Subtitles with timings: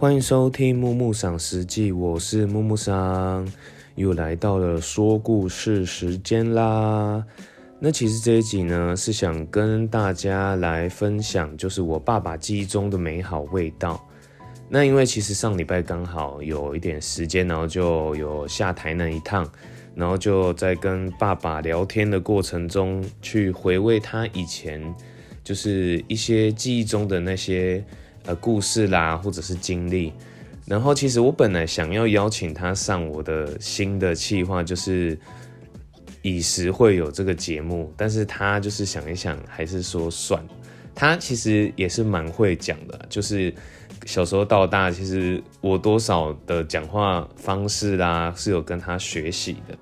[0.00, 3.46] 欢迎收听木木赏实记，我是木木桑，
[3.96, 7.22] 又来到了说故事时间啦。
[7.78, 14.02] 那其实这一集呢，是想跟大家来分享，就是我爸爸记忆中的美好味道。
[14.70, 19.46] 那因为其实上礼拜刚好有一点时间，然后就有下台南一趟，
[19.94, 24.82] 然后就在跟爸爸聊天的过程中，去回味他以前
[25.44, 27.84] 就是一些记忆中的那些。
[28.26, 30.12] 呃，故事啦，或者是经历，
[30.66, 35.18] 然后其实我本来想要邀请他上我的新的计划，就是
[36.20, 40.42] 以时会有这个节目，但是他就是想一想，还是说算。
[40.94, 43.52] 他其实也是蛮会讲的，就是
[44.04, 49.74] 小时候到大，其实我多少的讲话方式啦，是有跟他学习的。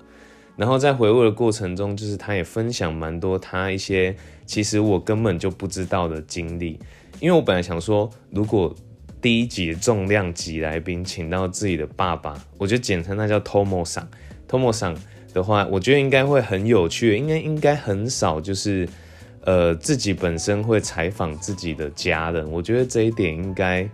[0.55, 4.15] 然后在回味的过程中，就是他也分享蛮多他一些
[4.45, 6.79] 其实我根本就不知道的经历。
[7.19, 8.75] 因为我本来想说，如果
[9.21, 14.07] 第一集重量级来宾请到自己的爸爸，我就简称他叫 Tomo 桑。
[14.49, 14.95] Tomo 桑
[15.33, 18.87] 的话，我觉得应该会很有趣，应该应该很少就是
[19.43, 23.89] 呃自己本身会采访自己的家人，我觉得这一点应该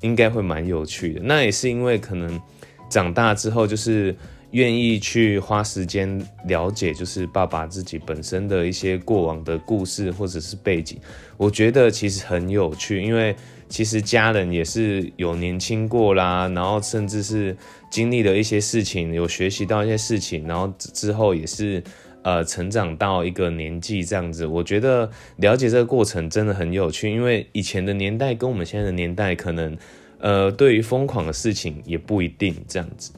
[0.00, 1.20] 应该会蛮有趣的。
[1.24, 2.40] 那也是因为可能
[2.88, 4.16] 长大之后就是。
[4.52, 10.98] 愿意去花时间了解，就是爸爸自己本身的一些过往的故事或者是背景，
[11.36, 13.36] 我觉得其实很有趣，因为
[13.68, 17.54] 其实家人也是有年轻过啦，然后甚至是
[17.90, 21.82] 经历了一些事情，有学习到一些事情，然后之后也是
[22.22, 29.76] 呃成长到一个年纪这样子，我觉得了解这个过程真的很有趣，因为以前的年代跟我们现在的年代可能
[30.20, 33.12] 呃对于疯狂的事情也不一定这样子。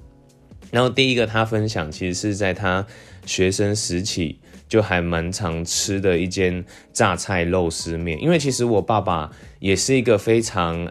[0.71, 2.87] 然后第一个他分享，其实是在他
[3.27, 10.91] 学生时期就还蛮常吃的一间榨菜肉丝面，因为其实我爸爸也是一个非常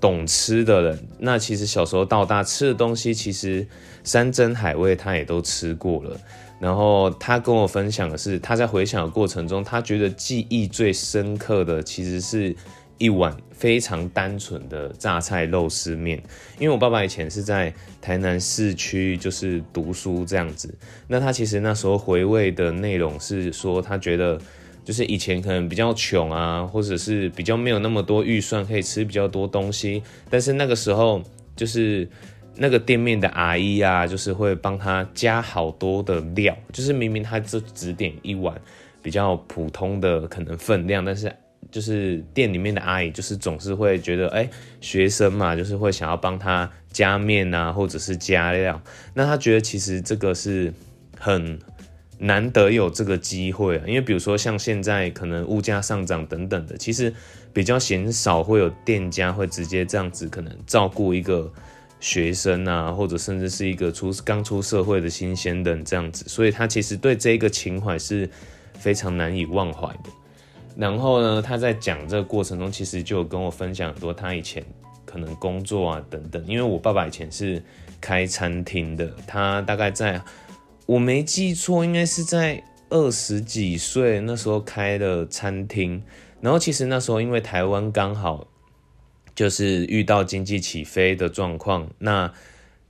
[0.00, 1.08] 懂吃的人。
[1.18, 3.66] 那其实小时候到大吃的东西，其实
[4.04, 6.16] 山珍海味他也都吃过了。
[6.58, 12.54] 然后他跟我分享的是，他在回想的过程中，他觉得记忆最深刻的其实是。
[12.98, 16.22] 一碗非常单纯的榨菜肉丝面，
[16.58, 20.74] 因为我爸爸以前是在台南市区就是读书这样子，
[21.06, 24.40] 那他其实那时候回味的内容是说，他觉得
[24.84, 31.22] 就是以前可能比较穷啊，或者是比较没有那么多预算可以吃比较多东西，但是那个时候
[31.54, 32.08] 就是
[32.54, 38.58] 那个店面的阿姨啊，就是会帮他加好多的料，就是明明他就只点一碗
[39.02, 41.30] 比较普通的可能分量，但是。
[41.70, 44.48] 就是店里面的阿姨，就是总是会觉得，哎，
[44.80, 48.80] 学生嘛，就是会想要帮他加面啊，或者是加料。
[49.14, 50.72] 那他觉得其实这个是
[51.18, 51.58] 很
[52.18, 57.12] 难得有这个机会啊，因为比如说像现在可能物价上涨等等的，其实
[57.52, 61.52] 比较鲜少会有店家会直接这样子可能照顾一个
[62.00, 68.28] 学生啊，或者甚至是一个出刚出社会的新鲜人这样子，所以他其实对这个情怀是
[68.78, 70.10] 非常难以忘怀的。
[70.76, 74.62] 然后呢，他在讲这个过程中，其实就跟我分享很多他以前
[75.06, 76.44] 可能工作啊等等。
[76.46, 77.62] 因为我爸爸以前是
[77.98, 80.20] 开餐厅的，他大概在
[80.84, 86.02] 我没记错，应该是在二十几岁那时候开的餐厅。
[86.42, 88.46] 然后其实那时候因为台湾刚好
[89.34, 92.30] 就是遇到经济起飞的状况，那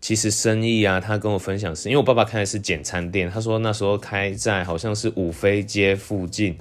[0.00, 6.58] 其实生意啊，他跟我分享是因为我爸爸开的是简餐店，他说那时候开在好像是五妃街附近。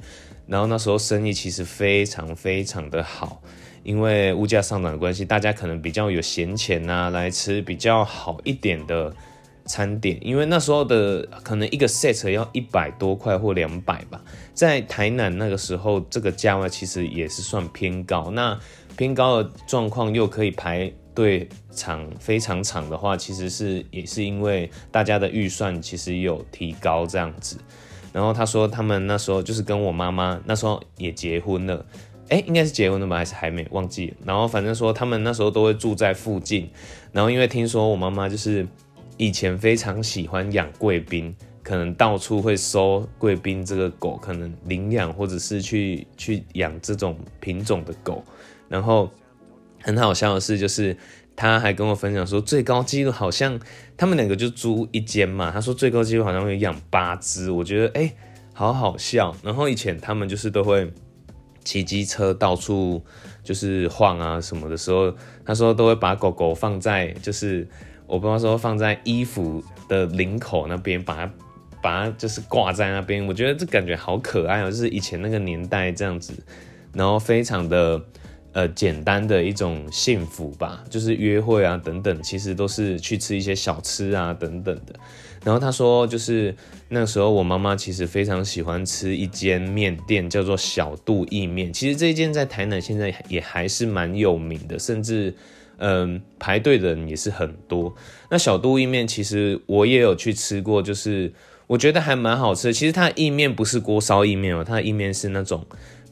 [0.47, 3.41] 然后那时候生意其实非常非常的好，
[3.83, 9.13] 因为物价上涨的关系，大家可能比较有闲钱呐，来吃比较好一点的
[9.65, 10.17] 餐点。
[10.21, 14.21] 因为那时候的可能一个 set 要一百多块或两百吧，
[14.53, 18.29] 在台南那个时候，这个价位其实也是算偏高。
[18.31, 18.57] 那
[18.95, 27.57] 偏高的状况又可以排队长非常长的话，其实是也是因为大家的预算其实有提高这样子。
[28.15, 31.85] 然后他说，他们那时候就是跟我妈妈那时候也结婚了，
[32.29, 34.13] 哎，应该是结婚了吧，还是还没忘记。
[34.23, 36.69] 然后反正说他们那时候都会住在附近。
[37.11, 38.65] 然后因为听说我妈妈就是
[39.17, 48.23] 以前非常喜欢养贵宾，可能到处会收贵宾这个狗，可能领养或者是去去养这种品种的狗。
[48.69, 49.11] 然后
[49.81, 50.95] 很好笑的是，就是。
[51.35, 53.59] 他还跟我分享说，最高纪录好像
[53.97, 55.51] 他们两个就租一间嘛。
[55.51, 58.13] 他说最高纪录好像会养八只，我觉得哎，
[58.53, 59.35] 好好笑。
[59.43, 60.89] 然后以前他们就是都会
[61.65, 63.03] 骑机车到处
[63.43, 65.13] 就是晃啊什么的时候，
[65.45, 67.67] 他说都会把狗狗放在就是
[68.07, 71.33] 我爸爸说放在衣服的领口那边，把它
[71.81, 73.27] 把它就是挂在那边。
[73.27, 76.33] 我觉得这感觉好可爱哦，就是以前那个年代这样子，
[76.93, 78.01] 然后非常的。
[78.55, 84.95] 呃简单的一种幸福吧，就是约会啊等等，其实都是去吃一些小吃啊等等的。
[85.43, 86.55] 然后他说，就是
[86.87, 91.71] 那时候我妈妈其实非常喜欢吃一间面店，叫做小肚意面。
[91.73, 95.35] 其实这一间在台南现在也还是蛮有名的，甚至
[95.77, 97.93] 嗯排队的人也是很多。
[98.31, 101.31] 那小肚意面其实我也有去吃过，就是
[101.67, 102.71] 我觉得还蛮好吃。
[102.71, 105.63] 其实它的意面不是锅烧意面哦，它的意面是那种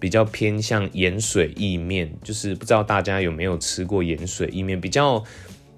[0.03, 5.23] 比较偏向盐水意面，就是不知道大家有没有吃过盐水意面，比较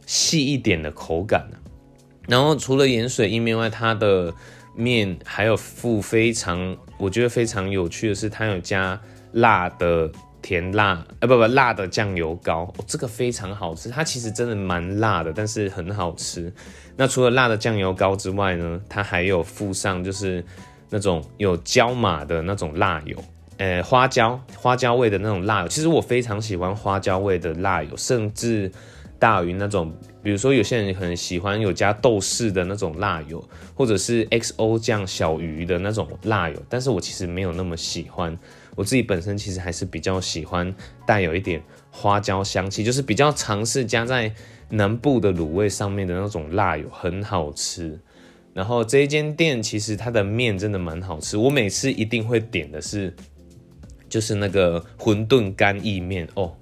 [0.07, 1.57] 细一点的口感呢。
[2.27, 4.33] 然后除了盐水意面外，它的
[4.75, 8.99] 面还有附非常，我觉得非常有趣的是，它有加
[9.33, 10.11] 辣的
[10.41, 13.89] 甜辣，呃不不辣的酱油膏，这个非常好吃。
[13.89, 16.51] 它其实真的蛮辣的，但是很好吃。
[16.97, 20.43] 那除了辣的酱油膏之外呢，它还有附上就是
[20.89, 23.15] 那种有椒麻的那种辣油，
[23.57, 25.67] 呃花椒花椒味的那种辣油。
[25.67, 28.71] 其实我非常喜欢花椒味的辣油，甚至
[29.19, 29.93] 大于那种。
[30.23, 38.35] 比如说，有些人可能喜欢有加豆豉的那种辣油，或者是 XO 酱小鱼的那种辣油，但是我其实没有那么喜欢。
[38.75, 40.73] 我自己本身其实还是比较喜欢
[41.05, 41.61] 带有一点
[41.91, 44.33] 花椒香气，就是比较尝试加在
[44.69, 47.99] 南部的卤味上面的那种辣油，很好吃。
[48.51, 53.15] 然后这一间店其实它的面真的蛮好吃，我每次一定会点的是，
[54.15, 56.53] 就是那个馄饨干意面哦，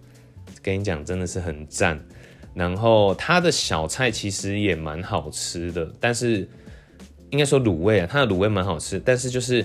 [0.63, 2.03] 跟你讲真的是很赞。
[2.55, 6.49] 然后它的小菜其实也蛮好吃的，但是
[7.29, 9.63] 应该说卤味啊，它的卤味蛮好吃，但是就是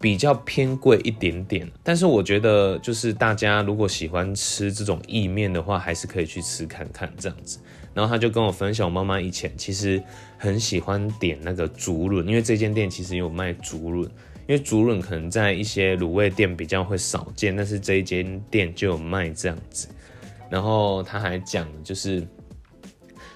[0.00, 1.70] 比较偏贵一点点。
[1.84, 7.58] 但是我觉得就是大家如果喜欢吃这种意面的话，还是可以去吃看看这样子。
[7.92, 10.02] 然后他就跟我分享，我妈妈以前其实
[10.38, 14.10] 很喜欢点那个竹轮，因为这间店其实有卖竹轮，
[14.48, 19.86] 因为竹轮可能在一些卤味店比较会少见，但是这一间店就有卖这样子。
[20.50, 22.26] 然后他还讲，就是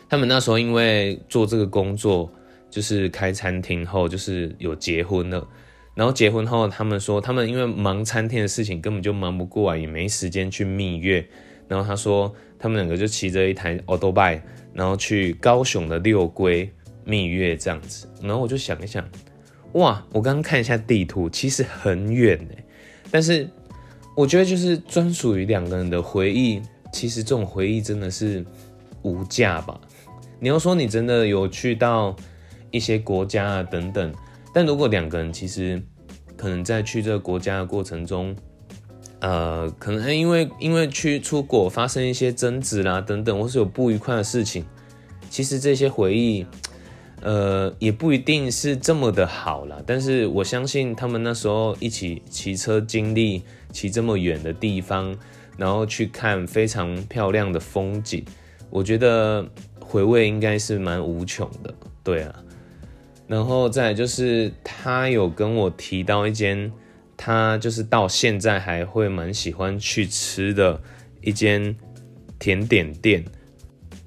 [0.08, 2.32] 他们那时候因为做这个工作，
[2.70, 5.46] 就是开餐厅后，就是有结婚了。
[5.94, 11.22] 然后结婚后，他们说他们因为忙餐厅的事情，根本就忙不过来，也没时间去蜜月。
[11.68, 14.40] 然后他说，他们两个就骑着一台 auto bike，
[14.72, 16.66] 然后去高雄的六龟
[17.04, 18.08] 蜜月这样子。
[18.22, 19.06] 然后我就想一想，
[19.72, 22.64] 哇，我刚刚看一下地图，其实很远哎，
[23.10, 23.48] 但是
[24.16, 26.60] 我觉得就是专属于两个人的回忆。
[26.92, 28.44] 其实这种回忆真的是
[29.00, 29.80] 无价吧？
[30.38, 32.14] 你要说你真的有去到
[32.70, 34.12] 一些国家啊等等，
[34.52, 35.82] 但如果两个人其实
[36.36, 38.36] 可能在去这个国家的过程中，
[39.20, 44.62] 呃，可能因为因为去出国发生一些争执啦等等，或是有不愉快的事情，
[45.30, 46.44] 其实这些回忆，
[47.22, 49.80] 呃，也不一定是这么的好啦。
[49.86, 53.42] 但是我相信他们那时候一起骑车经历
[53.72, 55.16] 骑这么远的地方。
[55.58, 58.24] 然后去看非常漂亮的风景，
[58.70, 59.46] 我觉得
[59.78, 61.72] 回味应该是蛮无穷的，
[62.02, 62.34] 对啊。
[63.28, 66.72] 然后再就是他有跟我提到一间，
[67.18, 70.80] 他就是到现在还会蛮喜欢去吃的
[71.20, 71.76] 一间
[72.38, 73.22] 甜点店，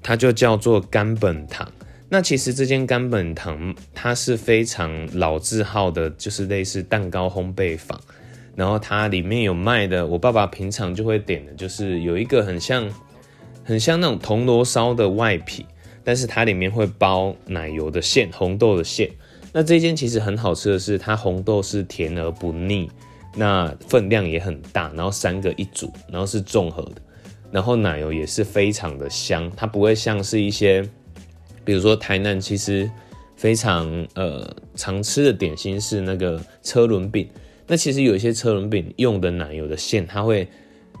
[0.02, 1.70] 它就叫做甘本堂。
[2.08, 8.00] 那其实这间甘本堂它是非常老字号的，就是类似蛋糕烘焙坊。
[8.54, 12.90] 然后它里面有卖的，我爸爸平常就会点的，就是有一个很像
[13.64, 15.66] 很像那种铜锣烧的外皮，
[16.02, 19.10] 但是它里面会包奶油的馅，红豆的馅。
[19.52, 22.88] 那这间其实很好吃的是，它红豆是甜而不腻，
[23.34, 27.02] 那分量也很大，然后三个一组，然后是综合的，
[27.50, 30.88] 然后奶油也是非常的香，它不会像是一些，
[31.66, 32.90] 比如说台南其实
[33.36, 37.28] 非常呃常吃的点心是那个车轮饼。
[37.66, 40.48] 那其实有一些车轮饼用的奶油的馅，它会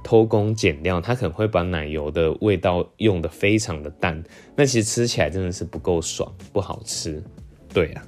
[0.02, 4.20] 偷工减料，它可能会把奶油的味道用的非常的淡，
[4.56, 7.22] 那其实吃起来真的是不够爽，不好吃。
[7.72, 8.02] 对啊。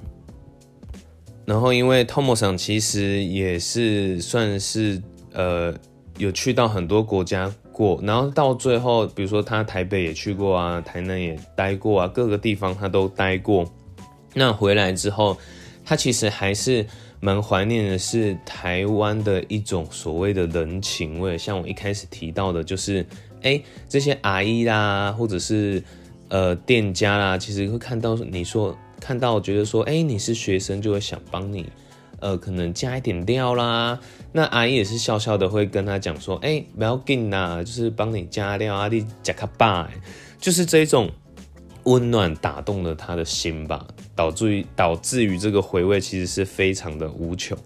[1.45, 5.01] 然后因为 Tomo 桑其实也是算是
[5.33, 5.73] 呃
[6.17, 13.65] 有去到很多国家过，然后到最后，比如说他台北也去过啊，台南也待过啊，各个地方他都待过。
[14.33, 15.37] 那回来之后，
[15.85, 16.85] 他其实还是。
[17.21, 23.05] 蛮怀念的是台湾的一种所谓的人情味，像我一开始提到的，就是
[23.41, 25.83] 哎，这些阿姨啦，或者是
[26.29, 31.65] 呃店家啦，其实会看到你说看到觉得说，哎，你是学生，就会想帮你，
[32.21, 33.99] 呃，可能加一点料啦。
[34.31, 39.89] 那阿姨也是笑笑的会跟他讲说，哎，不要紧呐，就是帮你加料啊，你加卡巴，
[40.39, 41.09] 就是这种。
[41.85, 47.57] 温暖打动了他的心吧，导致于导致于这个回味其实是非常的无穷。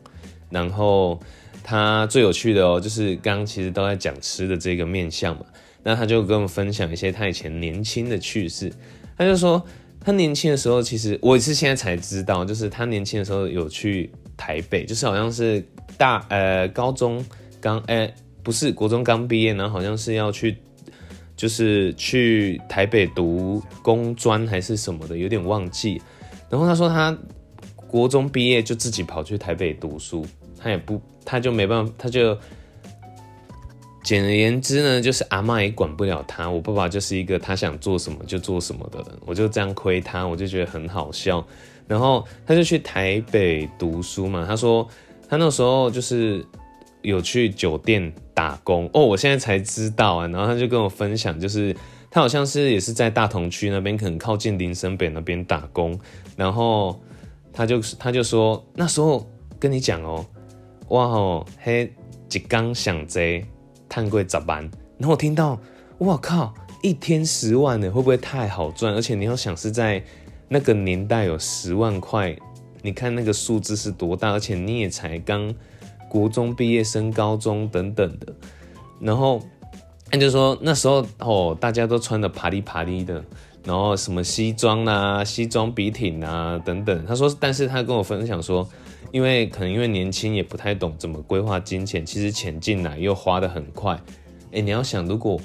[0.49, 1.19] 然后，
[1.63, 5.43] 他最有趣的哦，就是刚刚其实都在讲吃的这个面相嘛，
[5.81, 8.71] 那他就跟我们分享一些他以前年轻的趣事。
[9.17, 9.61] 他就说
[9.99, 14.09] 他年轻的时候，其实我也是现在才知道，就是他年轻的时候有去
[14.43, 15.65] 台北，就是好像是
[15.97, 17.25] 大呃高中
[17.61, 20.57] 刚哎不是国中刚毕业，然后好像是要去
[21.37, 26.01] 就是去台北读工专还是什么的，有点忘记。
[26.49, 27.17] 然后他说他
[27.87, 30.25] 国中毕业就自己跑去台北读书，
[30.59, 32.37] 他也不他就没办法，他就
[34.03, 36.49] 简而言之呢，就是阿妈也管不了他。
[36.49, 41.47] 我爸爸就是一个他想做什么就做什么的人，我就这样亏他，我就觉得很好笑。
[41.87, 44.87] 然后他就去台北读书嘛，他说
[45.27, 46.45] 他那时候就是
[47.01, 50.27] 有去酒店打工哦，我现在才知道啊。
[50.27, 51.75] 然后他就跟我分享，就是
[52.09, 55.99] 他好像是也是在大同区那边，可能靠近林森北那边打工。
[56.35, 56.99] 然后
[57.51, 59.27] 他就他就说那时候
[59.59, 60.25] 跟你讲哦，
[60.89, 61.91] 哇吼嘿
[62.31, 63.45] 一刚想贼
[63.87, 64.61] 探贵咋办？
[64.97, 65.59] 然后我听到
[65.97, 68.93] 我靠一天十万呢，会不会太好赚？
[68.93, 70.03] 而且你要想是在
[70.53, 72.37] 那个年代有十万块，
[72.83, 74.29] 你看那个数字是多大？
[74.33, 75.51] 而且你也才刚
[76.07, 78.31] 国中毕业升高中等等的，
[79.01, 79.41] 然后
[80.11, 83.23] 他就说那时候哦大家都穿的啪哩啪哩的。
[83.65, 88.67] 然后什么西装啊、西装笔挺啊等等，他说，但是他跟我分享说，
[89.09, 93.97] 因为可能因为年轻也不太懂怎么规划金钱，其实钱进来又花得很快。
[94.51, 95.39] 哎，你要想，如果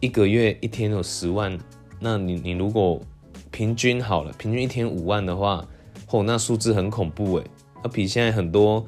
[0.00, 1.58] 一个月一天有十万，
[2.00, 2.98] 那你你如果
[3.50, 5.66] 平均好了，平均一天五万的话，
[6.06, 7.44] 嚯，那数字很恐怖哎，
[7.82, 8.84] 那比现在很多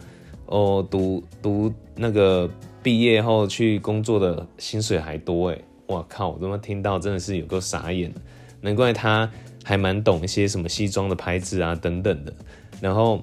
[0.47, 2.49] 哦读读那个
[2.83, 8.13] 毕业后去工作的薪水还多哎，我靠，我他妈听到真的是有个傻眼。
[8.61, 9.31] 难怪他
[9.65, 12.33] 还蛮懂一些什么西装的牌子啊等等的。
[12.81, 13.23] 然后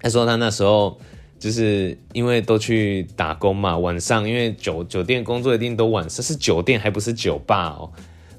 [0.00, 0.98] 他说他那时候
[1.38, 7.92] 就是因为都去打工嘛，晚上因为酒酒店工作一定都晚上，是酒店还不是酒吧哦。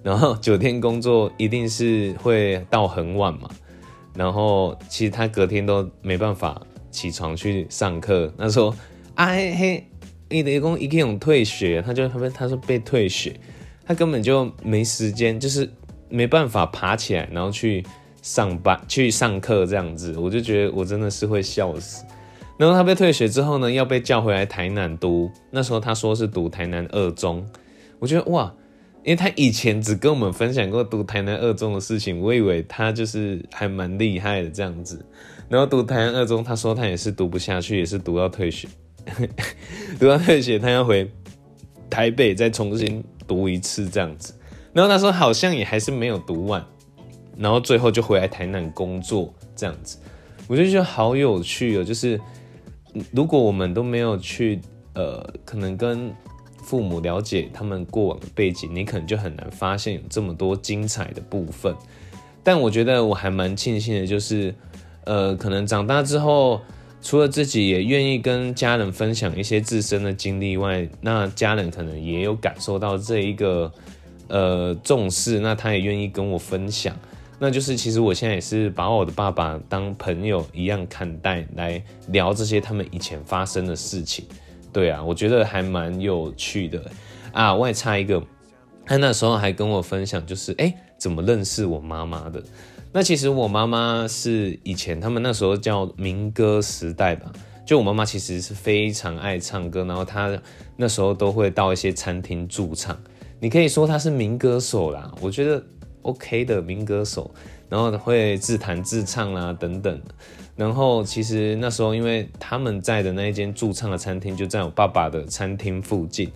[0.04, 3.50] 然后酒店工作一定是会到很晚嘛。
[4.16, 8.32] 然后其实他隔天都没办法起床去上课。
[8.38, 8.76] 他说
[9.16, 9.88] 啊嘿，
[10.30, 13.40] 你的工一定有退学，他就他被他说被退学，
[13.86, 15.68] 他根本就没时间，就是。
[16.10, 17.84] 没办法爬起来，然后去
[18.22, 22.06] 上班、去上课这样子，我就觉得我真的是会笑死。
[22.56, 25.32] 然后他被退学之后呢，要被叫回来台南读。
[25.50, 27.44] 那时候他说是读台南二中，
[27.98, 28.54] 我觉得哇，
[29.04, 35.06] 因为他以前只跟我们分享过读台南二中的事情，我以为他就是还蛮厉害的这样子。
[35.50, 38.68] 然后读台南二中，他说他也是读不下去，也是读到退学，
[40.00, 41.10] 读到退学，他要回
[41.90, 44.34] 台北再重新读一次这样子。
[44.72, 46.66] 然后他说好像也还是没有读完，
[47.38, 49.98] 然后最后就回来台南工作这样子，
[50.48, 51.84] 我就觉得好有趣哦。
[51.84, 52.20] 就是
[53.12, 54.60] 如果我们都没有去
[54.96, 56.12] 呃，可能跟
[56.64, 61.76] 父母了解他们过往的背景，你可能就很难发现有这么多精彩的部分。
[62.44, 64.56] 但我觉得我还蛮庆幸的，就是
[65.04, 66.62] 呃，可能长大之后，
[67.02, 73.72] 除了自己也愿意跟家人分享一些自身的经历外，那家人可能也有感受到这一个。
[74.30, 76.98] 呃，重视，那他也愿意跟我分享，
[77.38, 84.26] 那就是其实我现在也是把我的爸爸当朋友一样看待，来聊这些他们以前发生的事情。
[84.74, 86.84] 对啊，我觉得还蛮有趣的
[87.32, 87.54] 啊。
[87.54, 88.22] 我也差一个，
[88.86, 92.44] 他那时候还跟我分享，就是哎，怎么认识我妈妈的？
[92.92, 97.32] 那其实我妈妈是以前他们那时候叫民歌时代吧，
[97.66, 100.38] 就我妈妈其实是非常爱唱歌，然后她
[100.76, 102.98] 那时候都会到一些餐厅驻唱。
[103.40, 105.64] 你可以说她是民歌手啦，我觉得
[106.04, 107.34] OK 的民歌手，
[107.74, 110.00] 然后会自弹自唱啦等等。
[110.56, 116.32] 然后其实那时候因为他们在的那一间驻唱的餐厅就在我爸爸的餐厅附近，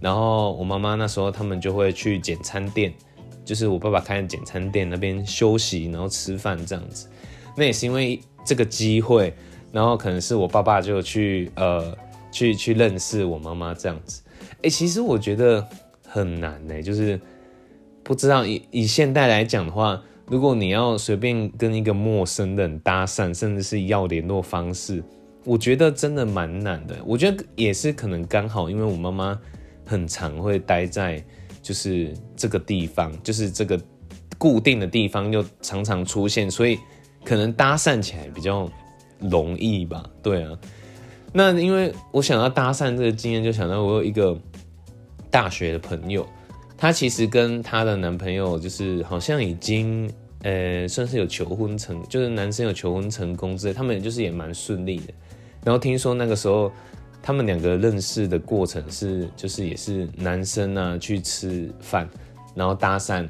[0.00, 2.94] 然后我妈妈那时候他们就会去简餐店，
[3.44, 7.06] 就是我爸爸开的简餐店那边休息，然后吃饭这样子。
[7.54, 9.34] 那也是因为这个机会，
[9.70, 11.94] 然后可能是我爸爸就去呃
[12.32, 14.22] 去去认识我妈妈这样子。
[14.62, 15.66] 哎，其实我觉得。
[16.10, 17.20] 很难呢，就是
[18.02, 25.02] 不知道以以现代来讲的话，如果你要随便跟一个陌生人搭讪，甚至是要联络方式，
[25.44, 26.96] 我觉得真的蛮难的。
[27.04, 29.38] 我觉得也是可能刚好，因为我妈妈
[29.84, 31.22] 很常会待在
[31.62, 33.80] 就是这个地方，就是这个
[34.36, 36.78] 固定的地方又常常出现，所以
[37.24, 38.70] 可能搭讪起来比较
[39.18, 40.04] 容易吧。
[40.22, 40.58] 对啊，
[41.32, 44.38] 那因为我想要搭讪这个经验，就想到我有一个。
[45.30, 46.26] 大学的朋友，
[46.78, 50.08] 她其实跟她的男朋友就是好像已经
[50.44, 55.12] 呃算是有求婚成，就是男生有求婚成功之类，他们就是也蛮顺利的。
[55.64, 56.70] 然后听说那个时候
[57.20, 62.08] 他们两个认识的过程是，就是也是男生呢去吃饭，
[62.54, 63.28] 然后搭讪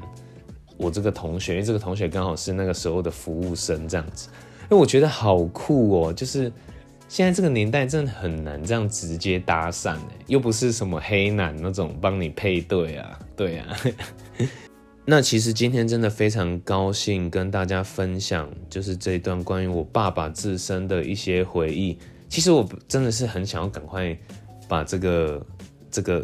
[0.77, 4.29] 我这个同学，因为这个同学刚好是那个时候的服务生这样子。
[4.63, 6.51] 因为我觉得好酷哦，就是
[7.09, 13.75] 现在这个年代真的很难这样直接搭讪哎，又不是什么黑男那种帮你配对啊，对啊。
[15.05, 21.97] 那其实今天真的非常高兴跟大家分享，就是这一段关于我爸爸自身的一些回忆。
[22.27, 24.15] 其实我真的是很想要赶快
[24.67, 25.43] 把这个
[25.89, 26.23] 这个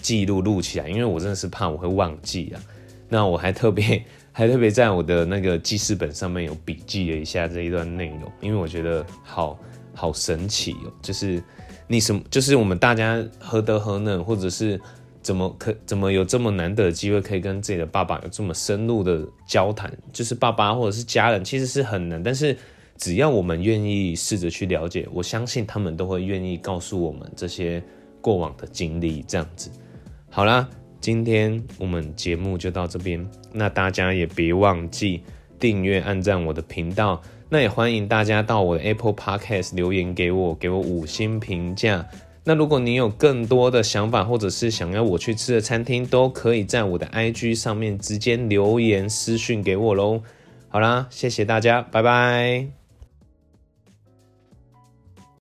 [0.00, 2.62] 记录录起来，因为我真的是怕我会忘记啊。
[3.08, 9.58] 那我还特别 还特别在我的那个记事本上面有笔记了一下这一段内容，因为我觉得好
[9.94, 11.42] 好神奇哦，就是
[11.86, 14.80] 你什么，就是我们大家何德何能，或者是。
[15.24, 19.90] 怎么可怎么有这么难得的机会可以跟自己的爸爸有这么深入的交谈？
[20.12, 22.22] 就是爸爸或者是家人，其实是很难。
[22.22, 22.54] 但是
[22.98, 27.82] 只要我们愿意试着去了解，我相信他们都会愿意告诉我们这些
[28.20, 29.22] 过往的经历。
[29.26, 29.70] 这样子，
[30.28, 30.68] 好啦，
[31.00, 33.26] 今天我们节目就到这边。
[33.50, 35.22] 那大家也别忘记
[35.58, 37.22] 订阅、按赞我的频道。
[37.54, 42.04] 那也欢迎大家到我的 Apple Podcast 留言给我，给我五星评价。
[42.42, 50.20] 那如果你有更多的想法，或者是想要我去吃的餐厅，都可以在我的 IG 上面直接留言私讯给我喽。
[50.68, 52.83] 好啦，谢谢大家，拜拜。